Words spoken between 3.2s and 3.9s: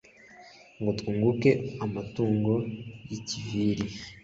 Kiviri